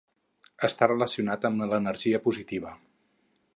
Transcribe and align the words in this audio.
Està 0.67 0.87
relacionat 0.91 1.45
amb 1.51 1.63
l'energia 1.73 2.23
positiva. 2.27 2.75